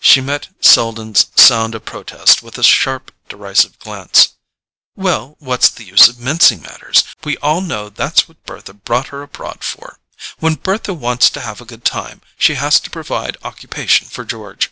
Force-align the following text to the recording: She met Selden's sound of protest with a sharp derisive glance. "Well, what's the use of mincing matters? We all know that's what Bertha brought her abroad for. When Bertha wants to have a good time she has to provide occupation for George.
She 0.00 0.20
met 0.20 0.50
Selden's 0.64 1.26
sound 1.34 1.74
of 1.74 1.84
protest 1.84 2.44
with 2.44 2.58
a 2.58 2.62
sharp 2.62 3.10
derisive 3.28 3.76
glance. 3.80 4.34
"Well, 4.94 5.34
what's 5.40 5.68
the 5.68 5.82
use 5.82 6.06
of 6.06 6.20
mincing 6.20 6.62
matters? 6.62 7.02
We 7.24 7.36
all 7.38 7.60
know 7.60 7.88
that's 7.88 8.28
what 8.28 8.46
Bertha 8.46 8.72
brought 8.74 9.08
her 9.08 9.22
abroad 9.24 9.64
for. 9.64 9.98
When 10.38 10.54
Bertha 10.54 10.94
wants 10.94 11.28
to 11.30 11.40
have 11.40 11.60
a 11.60 11.64
good 11.66 11.84
time 11.84 12.20
she 12.38 12.54
has 12.54 12.78
to 12.78 12.88
provide 12.88 13.36
occupation 13.42 14.06
for 14.08 14.24
George. 14.24 14.70